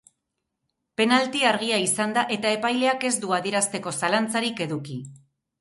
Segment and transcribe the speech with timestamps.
[1.01, 4.99] Penalti argia izan da eta epaileak ez du adierazteko zalantzarik eduki.